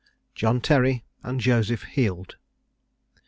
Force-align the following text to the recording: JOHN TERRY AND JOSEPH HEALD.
JOHN 0.33 0.61
TERRY 0.61 1.03
AND 1.21 1.39
JOSEPH 1.41 1.83
HEALD. 1.83 2.37